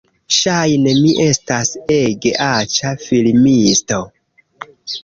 Ŝajne 0.35 0.93
mi 0.99 1.11
estas 1.27 1.73
ege 1.99 2.35
aĉa 2.49 2.95
filmisto 3.07 4.03